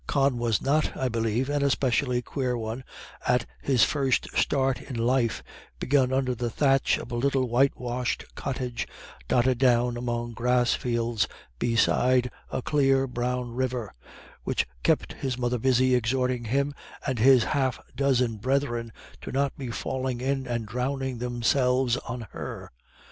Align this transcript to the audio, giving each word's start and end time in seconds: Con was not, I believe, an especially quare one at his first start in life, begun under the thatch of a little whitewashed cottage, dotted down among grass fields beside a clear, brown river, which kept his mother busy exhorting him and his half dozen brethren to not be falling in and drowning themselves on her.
Con 0.07 0.39
was 0.39 0.63
not, 0.63 0.97
I 0.97 1.09
believe, 1.09 1.47
an 1.47 1.61
especially 1.61 2.23
quare 2.23 2.57
one 2.57 2.83
at 3.27 3.45
his 3.61 3.83
first 3.83 4.35
start 4.35 4.81
in 4.81 4.95
life, 4.97 5.43
begun 5.79 6.11
under 6.11 6.33
the 6.33 6.49
thatch 6.49 6.97
of 6.97 7.11
a 7.11 7.15
little 7.15 7.47
whitewashed 7.47 8.25
cottage, 8.33 8.87
dotted 9.27 9.59
down 9.59 9.97
among 9.97 10.31
grass 10.33 10.73
fields 10.73 11.27
beside 11.59 12.31
a 12.49 12.63
clear, 12.63 13.05
brown 13.05 13.51
river, 13.53 13.93
which 14.43 14.65
kept 14.81 15.13
his 15.13 15.37
mother 15.37 15.59
busy 15.59 15.93
exhorting 15.93 16.45
him 16.45 16.73
and 17.05 17.19
his 17.19 17.43
half 17.43 17.79
dozen 17.95 18.37
brethren 18.37 18.91
to 19.21 19.31
not 19.31 19.55
be 19.55 19.69
falling 19.69 20.19
in 20.19 20.47
and 20.47 20.65
drowning 20.65 21.19
themselves 21.19 21.95
on 21.97 22.21
her. 22.31 22.71